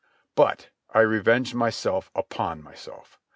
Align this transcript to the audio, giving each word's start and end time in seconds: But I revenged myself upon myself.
But 0.33 0.69
I 0.91 1.01
revenged 1.01 1.53
myself 1.53 2.09
upon 2.15 2.63
myself. 2.63 3.19